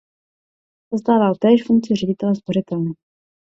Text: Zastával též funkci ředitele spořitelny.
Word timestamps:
Zastával 0.91 1.35
též 1.41 1.63
funkci 1.65 1.95
ředitele 1.95 2.35
spořitelny. 2.35 2.91